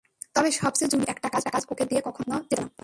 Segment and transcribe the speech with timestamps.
[0.35, 2.71] তবে সবচেয়ে জুনিয়র হলেও একটা কাজ ওকে দিয়ে কখনোই করানো যেত না।